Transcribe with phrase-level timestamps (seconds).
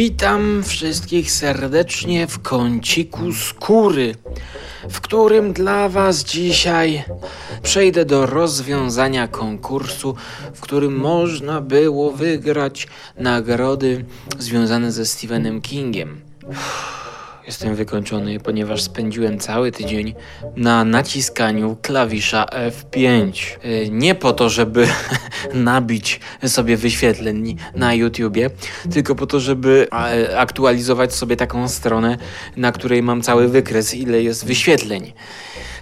[0.00, 4.14] Witam wszystkich serdecznie w kąciku skóry,
[4.90, 7.04] w którym dla Was dzisiaj
[7.62, 10.14] przejdę do rozwiązania konkursu,
[10.54, 14.04] w którym można było wygrać nagrody
[14.38, 16.20] związane ze Stephenem Kingiem.
[17.50, 20.14] Jestem wykończony, ponieważ spędziłem cały tydzień
[20.56, 23.32] na naciskaniu klawisza F5.
[23.64, 24.86] Y, nie po to, żeby
[25.54, 28.50] nabić sobie wyświetleń na YouTubie,
[28.92, 29.86] tylko po to, żeby
[30.36, 32.18] aktualizować sobie taką stronę,
[32.56, 35.12] na której mam cały wykres, ile jest wyświetleń.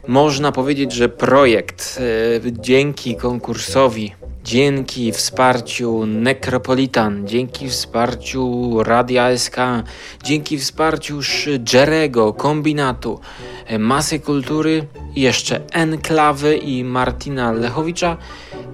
[0.07, 2.01] Można powiedzieć, że projekt
[2.47, 9.56] y, dzięki konkursowi dzięki wsparciu Necropolitan, dzięki wsparciu Radia SK,
[10.24, 11.20] dzięki wsparciu
[11.73, 13.20] Jerego, Kombinatu,
[13.66, 18.16] e, Masy Kultury, jeszcze Enklawy i Martina Lechowicza,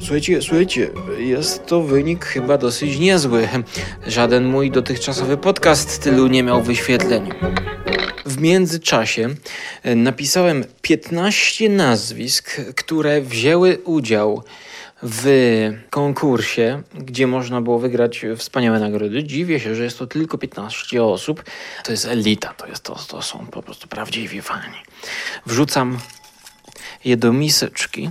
[0.00, 3.48] Słuchajcie, słuchajcie, jest to wynik chyba dosyć niezły.
[4.06, 7.30] Żaden mój dotychczasowy podcast tylu nie miał wyświetleń.
[8.26, 9.28] W międzyczasie
[9.82, 14.44] e, napisałem 15 nazwisk, które wzięły udział
[15.02, 15.26] w
[15.90, 19.24] konkursie, gdzie można było wygrać wspaniałe nagrody.
[19.24, 21.44] Dziwię się, że jest to tylko 15 osób.
[21.84, 24.76] To jest elita, to, jest to, to są po prostu prawdziwi fani.
[25.46, 25.98] Wrzucam
[27.04, 28.10] je do miseczki.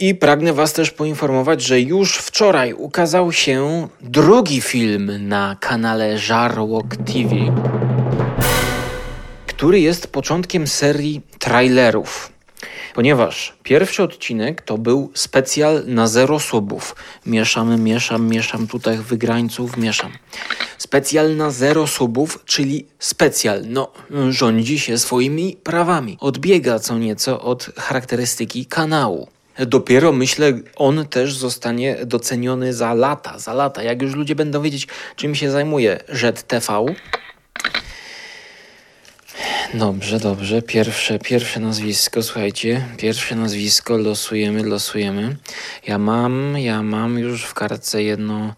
[0.00, 6.96] I pragnę Was też poinformować, że już wczoraj ukazał się drugi film na kanale Żarłok
[6.96, 7.36] TV,
[9.46, 12.32] który jest początkiem serii trailerów.
[12.94, 16.96] Ponieważ pierwszy odcinek to był specjal na zero subów.
[17.26, 20.12] Mieszam, mieszam, mieszam tutaj wygrańców, mieszam.
[20.78, 23.92] Specjal na zero subów, czyli specjal, no,
[24.30, 26.16] rządzi się swoimi prawami.
[26.20, 29.28] Odbiega co nieco od charakterystyki kanału
[29.66, 33.82] dopiero myślę, on też zostanie doceniony za lata, za lata.
[33.82, 34.86] Jak już ludzie będą wiedzieć,
[35.16, 36.00] czym się zajmuje
[36.46, 36.84] TV.
[39.74, 40.62] Dobrze, dobrze.
[40.62, 42.84] Pierwsze, pierwsze nazwisko, słuchajcie.
[42.96, 45.36] Pierwsze nazwisko losujemy, losujemy.
[45.86, 48.54] Ja mam, ja mam już w kartce jedno.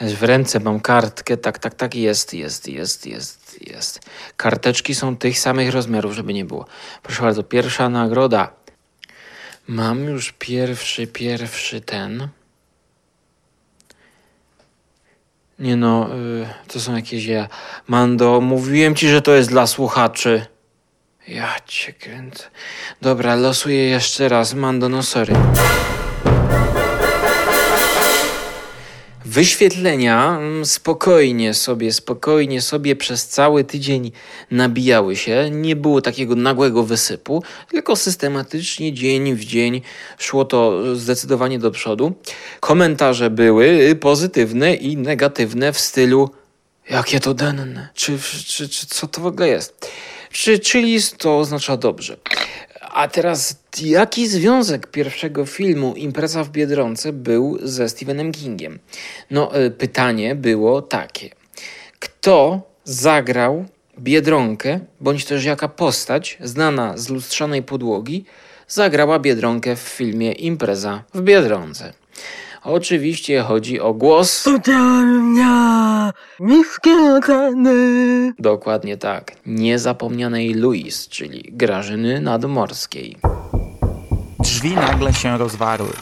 [0.00, 4.00] W ręce mam kartkę, tak, tak, tak, jest, jest, jest, jest, jest.
[4.36, 6.66] Karteczki są tych samych rozmiarów, żeby nie było.
[7.02, 8.63] Proszę bardzo, pierwsza nagroda.
[9.66, 12.28] Mam już pierwszy, pierwszy ten.
[15.58, 17.48] Nie no, yy, to są jakieś ja.
[17.88, 20.46] Mando, mówiłem ci, że to jest dla słuchaczy.
[21.28, 22.44] Ja cię kręcę.
[23.02, 24.54] Dobra, losuję jeszcze raz.
[24.54, 25.34] Mando, no sorry.
[29.34, 34.12] Wyświetlenia mm, spokojnie sobie, spokojnie sobie przez cały tydzień
[34.50, 35.50] nabijały się.
[35.50, 39.82] Nie było takiego nagłego wysypu, tylko systematycznie dzień w dzień
[40.18, 42.14] szło to zdecydowanie do przodu.
[42.60, 46.30] Komentarze były pozytywne i negatywne w stylu
[46.90, 49.90] jakie to denne, czy, czy, czy co to w ogóle jest.
[50.32, 52.16] Czy, czyli to oznacza dobrze.
[52.94, 58.78] A teraz, jaki związek pierwszego filmu Impreza w Biedronce był ze Stephenem Kingiem?
[59.30, 61.30] No, e, pytanie było takie.
[61.98, 63.64] Kto zagrał
[63.98, 68.24] Biedronkę, bądź też jaka postać znana z lustrzanej podłogi
[68.68, 71.92] zagrała Biedronkę w filmie Impreza w Biedronce?
[72.64, 74.44] Oczywiście chodzi o głos.
[78.38, 79.32] Dokładnie tak.
[79.46, 83.16] Niezapomnianej Louis, czyli Grażyny Nadmorskiej.
[84.38, 85.92] Drzwi nagle się rozwarły.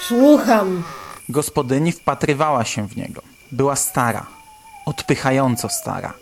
[0.00, 0.82] Słucham.
[1.28, 3.22] Gospodyni wpatrywała się w niego.
[3.52, 4.26] Była stara,
[4.86, 6.12] odpychająco stara.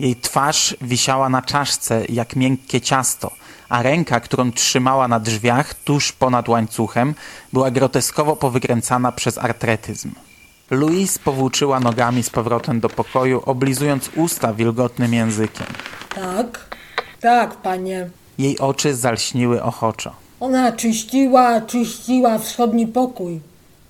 [0.00, 3.30] Jej twarz wisiała na czaszce jak miękkie ciasto–
[3.74, 7.14] a ręka, którą trzymała na drzwiach tuż ponad łańcuchem,
[7.52, 10.10] była groteskowo powykręcana przez artretyzm.
[10.70, 15.66] Louise powłóczyła nogami z powrotem do pokoju, oblizując usta wilgotnym językiem.
[16.14, 16.76] Tak,
[17.20, 18.10] tak, panie.
[18.38, 20.12] Jej oczy zalśniły ochoczo.
[20.40, 23.40] Ona czyściła, czyściła wschodni pokój.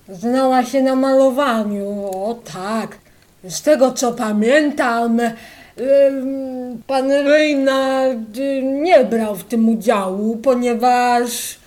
[0.09, 2.97] Znała się na malowaniu, o tak.
[3.43, 5.19] Z tego co pamiętam,
[6.87, 11.59] pan Reynard nie brał w tym udziału, ponieważ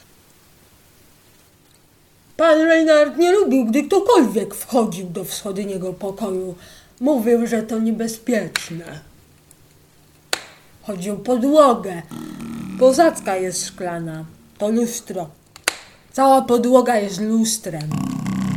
[2.37, 6.55] pan Reynard nie lubił, gdy ktokolwiek wchodził do wschodniego pokoju.
[7.01, 9.01] Mówił, że to niebezpieczne.
[10.83, 12.03] Chodził podłogę.
[12.79, 14.25] Pozacka jest szklana.
[14.59, 15.29] To lustro.
[16.13, 17.91] Cała podłoga jest lustrem.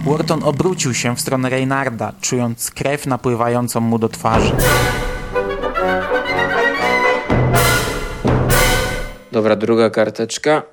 [0.06, 4.56] Wharton obrócił się w stronę Reynarda, czując krew napływającą mu do twarzy.
[9.32, 10.64] Dobra, druga karteczka.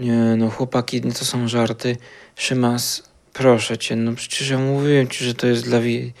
[0.00, 1.96] Nie, no chłopaki, to są żarty.
[2.36, 6.12] Szymas, proszę cię, no przecież ja mówiłem ci, że to jest dla, wi-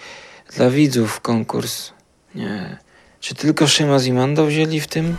[0.56, 1.92] dla widzów konkurs.
[2.34, 2.78] Nie.
[3.20, 5.16] Czy tylko Szymas i Mando wzięli w tym?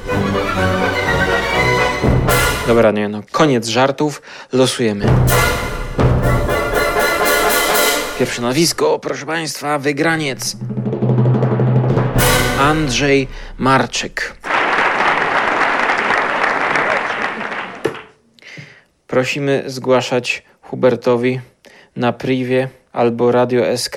[2.67, 4.21] Dobra, nie no, koniec żartów,
[4.53, 5.05] losujemy.
[8.19, 10.55] Pierwsze nazwisko, proszę Państwa, wygraniec.
[12.59, 13.27] Andrzej
[13.57, 14.35] Marczyk.
[19.09, 21.41] Prosimy zgłaszać Hubertowi
[21.95, 23.95] na privie albo Radio SK,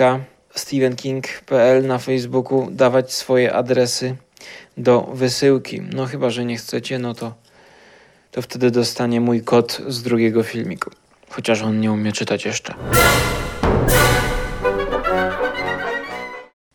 [0.55, 4.17] stevenking.pl na Facebooku, dawać swoje adresy
[4.76, 5.82] do wysyłki.
[5.93, 7.35] No chyba, że nie chcecie, no to,
[8.31, 10.91] to wtedy dostanie mój kod z drugiego filmiku.
[11.29, 12.75] Chociaż on nie umie czytać jeszcze.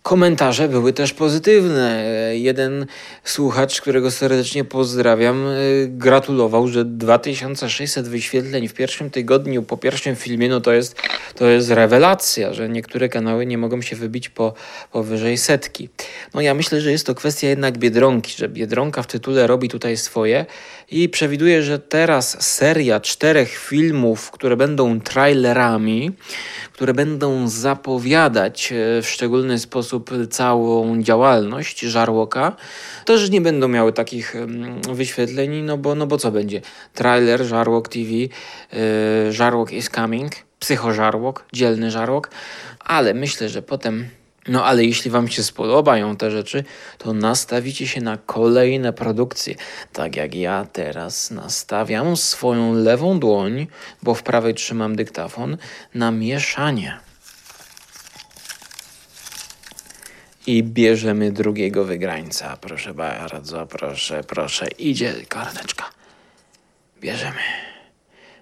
[0.07, 2.03] Komentarze były też pozytywne.
[2.33, 2.85] Jeden
[3.23, 5.53] słuchacz, którego serdecznie pozdrawiam, e,
[5.87, 10.95] gratulował, że 2600 wyświetleń w pierwszym tygodniu po pierwszym filmie, no to jest,
[11.35, 14.53] to jest rewelacja, że niektóre kanały nie mogą się wybić po
[14.91, 15.89] powyżej setki.
[16.33, 19.97] No ja myślę, że jest to kwestia jednak Biedronki, że Biedronka w tytule robi tutaj
[19.97, 20.45] swoje
[20.91, 26.11] i przewiduje, że teraz seria czterech filmów, które będą trailerami,
[26.73, 32.55] które będą zapowiadać e, w szczególny sposób całą działalność Żarłoka,
[33.05, 34.35] też nie będą miały takich
[34.93, 36.61] wyświetleń, no bo, no bo co będzie?
[36.93, 38.29] Trailer Żarłok TV, yy,
[39.31, 42.29] Żarłok is coming, psychożarłok, dzielny żarłok,
[42.79, 44.05] ale myślę, że potem
[44.47, 46.63] no ale jeśli Wam się spodobają te rzeczy,
[46.97, 49.55] to nastawicie się na kolejne produkcje.
[49.93, 53.67] Tak jak ja teraz nastawiam swoją lewą dłoń,
[54.03, 55.57] bo w prawej trzymam dyktafon,
[55.95, 56.99] na mieszanie.
[60.47, 62.57] I bierzemy drugiego wygrańca.
[62.61, 64.67] Proszę bardzo, proszę, proszę.
[64.67, 65.85] Idzie karteczka.
[67.01, 67.39] Bierzemy.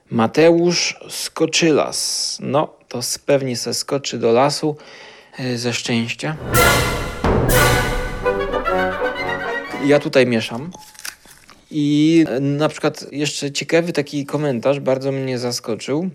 [0.10, 2.38] Mateusz Skoczylas.
[2.42, 4.78] No, to pewnie se skoczy do lasu
[5.56, 6.36] ze szczęścia.
[9.86, 10.72] Ja tutaj mieszam.
[11.72, 16.10] I e, na przykład jeszcze ciekawy taki komentarz bardzo mnie zaskoczył.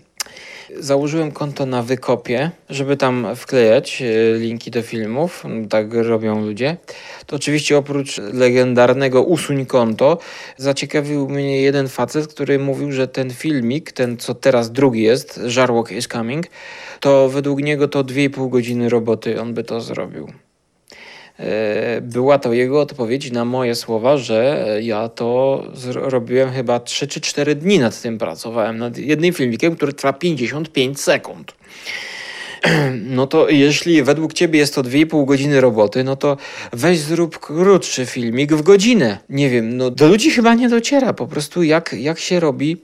[0.79, 5.43] Założyłem konto na Wykopie, żeby tam wklejać e, linki do filmów.
[5.69, 6.77] Tak robią ludzie.
[7.25, 10.17] To oczywiście oprócz legendarnego usuń konto,
[10.57, 15.91] zaciekawił mnie jeden facet, który mówił, że ten filmik, ten co teraz drugi jest, Żarłok
[15.91, 16.45] is coming,
[16.99, 20.27] to według niego to 2,5 godziny roboty on by to zrobił.
[21.39, 25.63] E, była to jego odpowiedź na moje słowa, że ja to
[25.95, 30.99] robiłem chyba 3 czy 4 dni nad tym pracowałem, nad jednym filmikiem, który trwa 55
[30.99, 31.53] sekund.
[33.05, 36.37] No to jeśli według ciebie jest to 2,5 godziny roboty, no to
[36.73, 39.17] weź zrób krótszy filmik w godzinę.
[39.29, 42.77] Nie wiem, no do ludzi chyba nie dociera po prostu jak, jak się robi.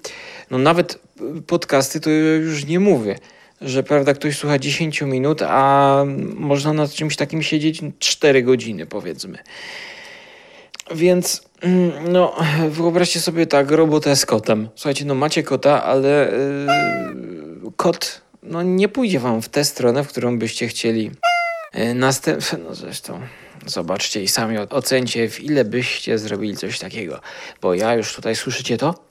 [0.51, 0.99] No nawet
[1.47, 3.15] podcasty to już nie mówię
[3.61, 6.03] że prawda, ktoś słucha 10 minut, a
[6.35, 9.37] można nad czymś takim siedzieć 4 godziny, powiedzmy.
[10.95, 12.35] Więc, mm, no,
[12.69, 14.69] wyobraźcie sobie tak, robotę z kotem.
[14.75, 16.31] Słuchajcie, no macie kota, ale
[17.63, 21.11] yy, kot, no nie pójdzie wam w tę stronę, w którą byście chcieli.
[21.73, 23.21] Yy, następne, no zresztą,
[23.65, 27.19] zobaczcie i sami ocencie, w ile byście zrobili coś takiego.
[27.61, 29.06] Bo ja już tutaj, słyszycie to?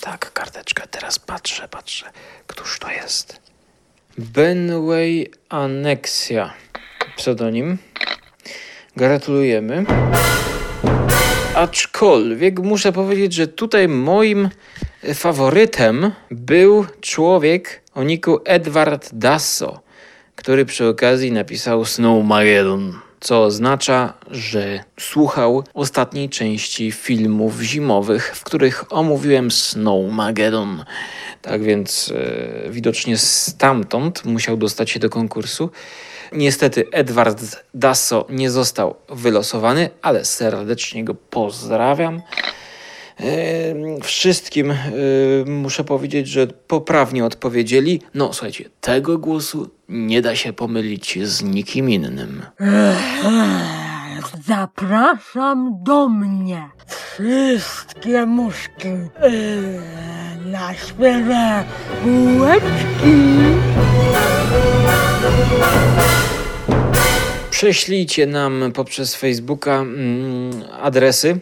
[0.00, 0.86] Tak, karteczka.
[0.86, 2.10] Teraz patrzę, patrzę.
[2.46, 3.40] Któż to jest?
[4.18, 6.54] Benway Aneksja.
[7.16, 7.78] Pseudonim.
[8.96, 9.84] Gratulujemy.
[11.54, 14.48] Aczkolwiek muszę powiedzieć, że tutaj moim
[15.14, 19.80] faworytem był człowiek o niku Edward Dasso,
[20.36, 28.92] który przy okazji napisał Snowmageddon co oznacza, że słuchał ostatniej części filmów zimowych, w których
[28.92, 30.84] omówiłem Snowmageddon.
[31.42, 32.12] Tak więc
[32.66, 35.70] e, widocznie stamtąd musiał dostać się do konkursu.
[36.32, 37.42] Niestety Edward
[37.74, 42.22] Dasso nie został wylosowany, ale serdecznie go pozdrawiam.
[44.02, 44.74] Wszystkim
[45.46, 48.02] muszę powiedzieć, że poprawnie odpowiedzieli.
[48.14, 52.42] No słuchajcie, tego głosu nie da się pomylić z nikim innym.
[54.46, 58.88] Zapraszam do mnie wszystkie muszki
[60.46, 61.64] na świeże
[62.04, 63.16] bułeczki.
[67.50, 70.50] Prześlijcie nam poprzez Facebooka mm,
[70.82, 71.40] adresy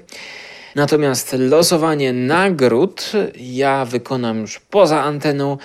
[0.79, 5.59] Natomiast losowanie nagród ja wykonam już poza anteną,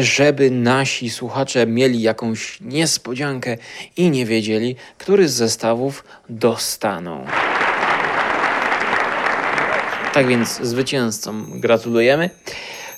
[0.00, 3.56] żeby nasi słuchacze mieli jakąś niespodziankę
[3.96, 7.26] i nie wiedzieli, który z zestawów dostaną.
[10.12, 12.30] Tak więc zwycięzcom gratulujemy.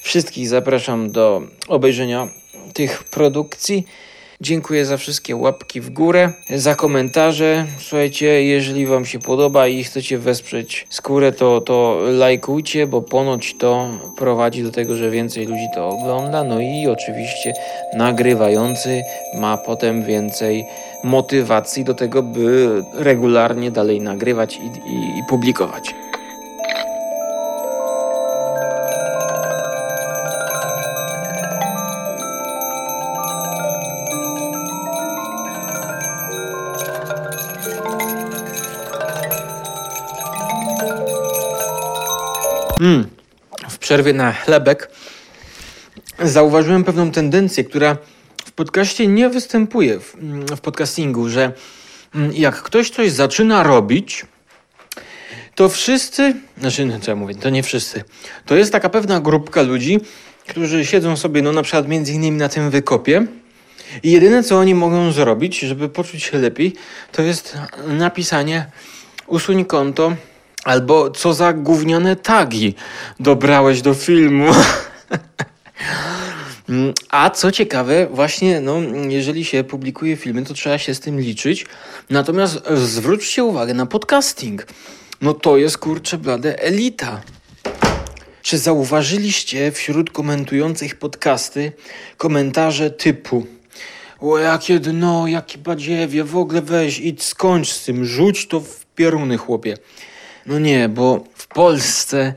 [0.01, 2.29] Wszystkich zapraszam do obejrzenia
[2.73, 3.87] tych produkcji.
[4.41, 7.67] Dziękuję za wszystkie łapki w górę, za komentarze.
[7.79, 13.89] Słuchajcie, jeżeli Wam się podoba i chcecie wesprzeć skórę, to, to lajkujcie, bo ponoć to
[14.17, 16.45] prowadzi do tego, że więcej ludzi to ogląda.
[16.45, 17.53] No i oczywiście
[17.97, 19.03] nagrywający
[19.35, 20.65] ma potem więcej
[21.05, 25.95] motywacji do tego, by regularnie dalej nagrywać i, i, i publikować.
[42.85, 43.07] Mm.
[43.69, 44.91] W przerwie na chlebek
[46.23, 47.97] zauważyłem pewną tendencję, która
[48.45, 50.17] w podcaście nie występuje, w,
[50.57, 51.53] w podcastingu, że
[52.15, 54.27] mm, jak ktoś coś zaczyna robić,
[55.55, 58.05] to wszyscy, znaczy, no co ja mówię, to nie wszyscy,
[58.47, 60.01] to jest taka pewna grupka ludzi,
[60.49, 63.27] którzy siedzą sobie, no na przykład między innymi na tym wykopie
[64.03, 66.75] i jedyne, co oni mogą zrobić, żeby poczuć się lepiej,
[67.13, 68.67] to jest napisanie
[69.27, 70.13] usuń konto
[70.65, 72.75] Albo co za gówniane tagi
[73.21, 74.47] dobrałeś do filmu.
[77.11, 81.67] A co ciekawe, właśnie, no, jeżeli się publikuje filmy, to trzeba się z tym liczyć.
[82.11, 84.67] Natomiast zwróćcie uwagę na podcasting.
[85.21, 87.21] No to jest kurczę blade elita.
[88.43, 91.73] Czy zauważyliście wśród komentujących podcasty
[92.17, 93.47] komentarze typu
[94.21, 98.87] o jakie dno, jakie badziewie, w ogóle weź, idź skończ z tym, rzuć to w
[98.87, 99.77] pieruny chłopie.
[100.47, 102.35] No nie, bo w Polsce,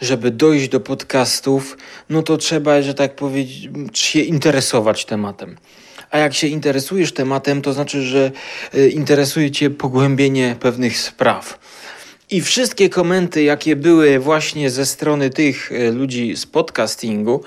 [0.00, 1.76] żeby dojść do podcastów,
[2.10, 5.56] no to trzeba, że tak powiedzieć, się interesować tematem.
[6.10, 8.30] A jak się interesujesz tematem, to znaczy, że
[8.74, 11.58] y, interesuje Cię pogłębienie pewnych spraw.
[12.30, 17.42] I wszystkie komenty, jakie były właśnie ze strony tych y, ludzi z podcastingu,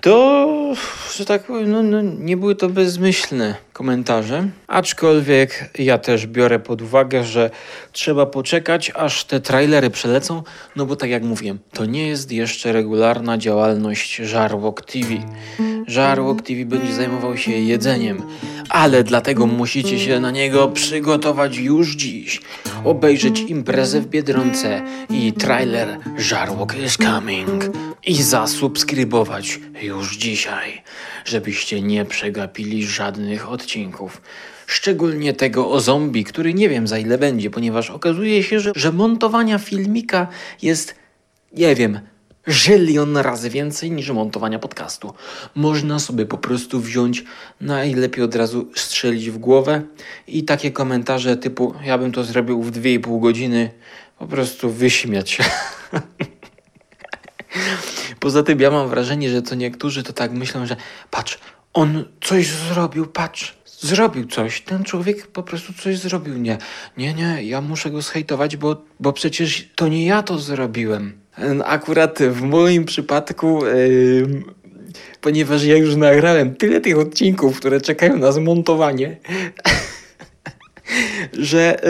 [0.00, 0.74] to,
[1.16, 4.48] że tak powiem, no, no, nie były to bezmyślne komentarze.
[4.66, 7.50] Aczkolwiek ja też biorę pod uwagę, że
[7.92, 10.42] trzeba poczekać, aż te trailery przelecą,
[10.76, 15.08] no bo tak jak mówiłem, to nie jest jeszcze regularna działalność Żarłok TV.
[15.86, 18.22] Żarłok TV będzie zajmował się jedzeniem,
[18.68, 22.40] ale dlatego musicie się na niego przygotować już dziś.
[22.84, 27.64] Obejrzeć imprezę w Biedronce i trailer Żarłok is coming
[28.06, 30.82] i zasubskrybować już dzisiaj,
[31.24, 34.22] żebyście nie przegapili żadnych odcinków.
[34.66, 38.92] Szczególnie tego o zombie, który nie wiem za ile będzie, ponieważ okazuje się, że, że
[38.92, 40.26] montowania filmika
[40.62, 40.94] jest,
[41.52, 42.00] nie wiem,
[42.48, 45.14] żylion razy więcej niż montowania podcastu.
[45.54, 47.24] Można sobie po prostu wziąć,
[47.60, 49.82] najlepiej od razu strzelić w głowę
[50.26, 53.70] i takie komentarze typu ja bym to zrobił w 2,5 godziny
[54.18, 55.38] po prostu wyśmiać.
[58.20, 60.76] Poza tym ja mam wrażenie, że to niektórzy to tak myślą, że
[61.10, 61.38] patrz,
[61.74, 64.60] on coś zrobił, patrz, zrobił coś.
[64.60, 66.38] Ten człowiek po prostu coś zrobił.
[66.38, 66.58] Nie,
[66.96, 71.17] nie, nie, ja muszę go zhejtować, bo, bo przecież to nie ja to zrobiłem.
[71.64, 73.60] Akurat w moim przypadku,
[75.20, 79.16] ponieważ ja już nagrałem tyle tych odcinków, które czekają na zmontowanie,
[81.32, 81.88] że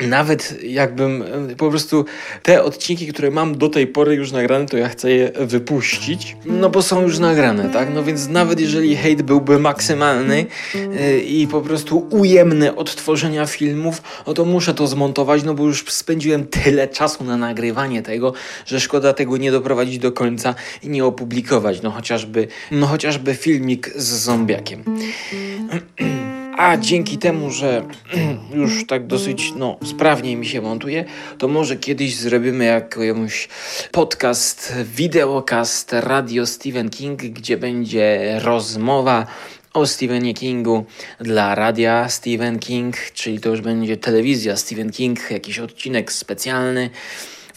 [0.00, 2.04] y, nawet jakbym y, po prostu
[2.42, 6.70] te odcinki, które mam do tej pory już nagrane, to ja chcę je wypuścić, no
[6.70, 7.94] bo są już nagrane, tak?
[7.94, 14.02] No więc nawet jeżeli hejt byłby maksymalny y, i po prostu ujemny od tworzenia filmów,
[14.26, 18.32] no to muszę to zmontować, no bo już spędziłem tyle czasu na nagrywanie tego,
[18.66, 23.90] że szkoda tego nie doprowadzić do końca i nie opublikować, no chociażby, no chociażby filmik
[23.96, 24.84] z zombiakiem.
[26.60, 27.84] A dzięki temu, że
[28.54, 31.04] już tak dosyć no, sprawniej mi się montuje,
[31.38, 33.48] to może kiedyś zrobimy jakąś
[33.92, 39.26] podcast, wideokast Radio Stephen King, gdzie będzie rozmowa
[39.74, 40.84] o Stephenie Kingu
[41.20, 46.90] dla radia Stephen King, czyli to już będzie telewizja Stephen King, jakiś odcinek specjalny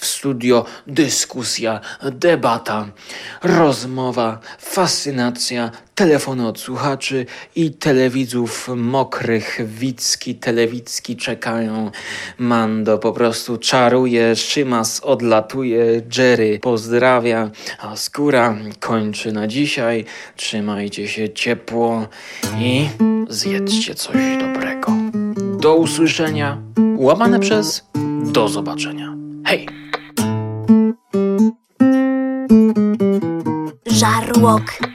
[0.06, 1.80] studio dyskusja,
[2.12, 2.88] debata,
[3.44, 9.60] rozmowa, fascynacja, telefony od słuchaczy i telewidzów mokrych.
[9.66, 11.92] Wicki, telewicki czekają.
[12.38, 20.06] Mando po prostu czaruje, Szymas odlatuje, Jerry pozdrawia, a Skóra kończy na dzisiaj.
[20.36, 22.08] Trzymajcie się ciepło
[22.60, 22.90] i
[23.30, 24.92] zjedzcie coś dobrego.
[25.60, 26.58] Do usłyszenia,
[26.98, 27.86] łamane przez
[28.32, 29.16] do zobaczenia.
[29.46, 29.83] Hej!
[34.44, 34.93] Żarłok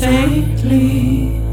[0.00, 1.45] faintly.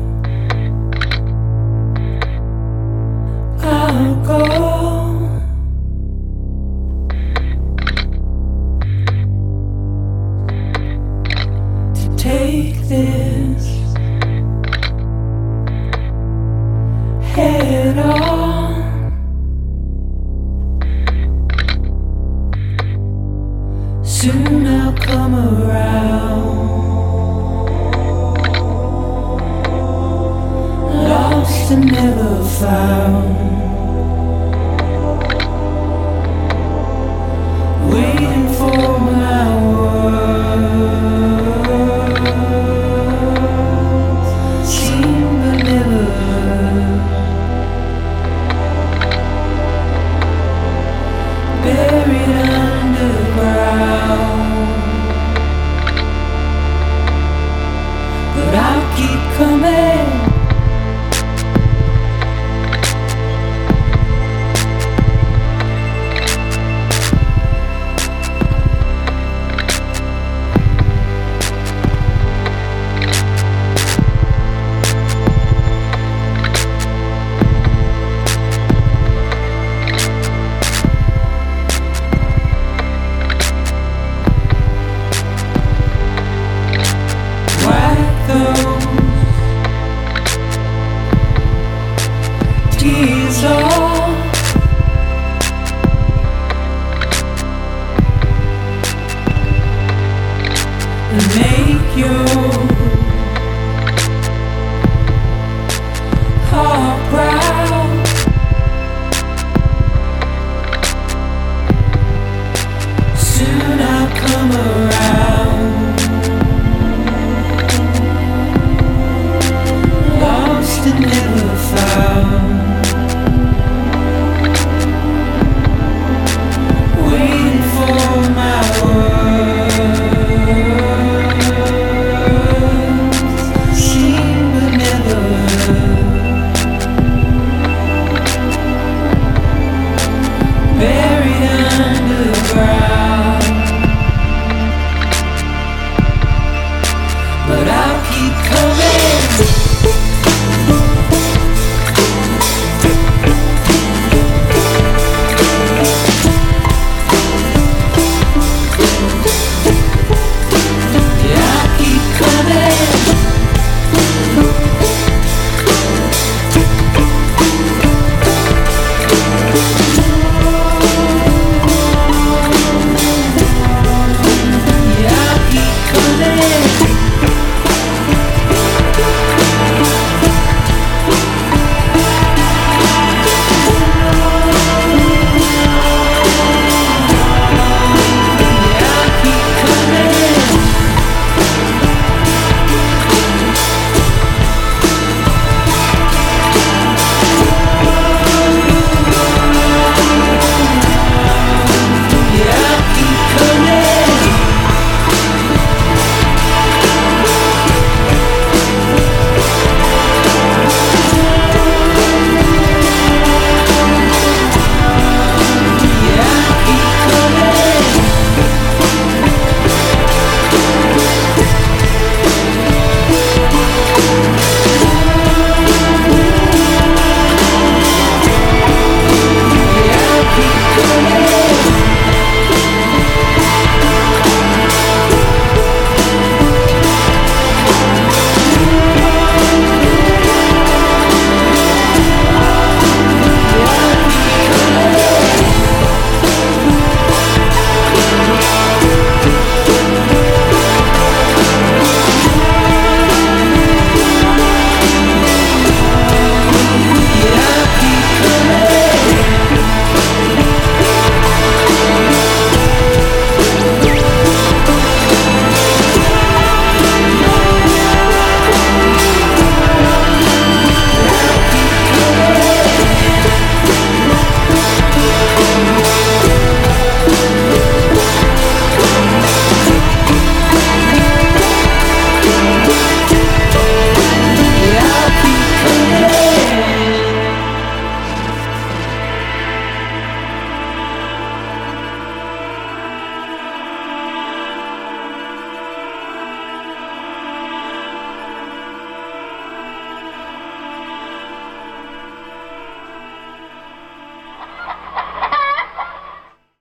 [114.51, 114.82] summer.